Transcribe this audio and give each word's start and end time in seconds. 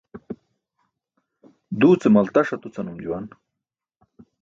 Duu 1.79 1.93
ce 2.01 2.07
maltaṣ 2.13 2.49
atucanum 2.55 2.97
juwan 3.03 3.25